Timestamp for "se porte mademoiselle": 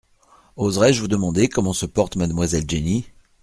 1.73-2.67